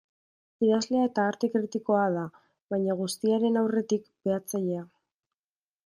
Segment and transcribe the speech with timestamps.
[0.67, 2.25] Idazlea eta arte kritikoa da,
[2.75, 4.85] baina guztiaren aurretik, behatzailea.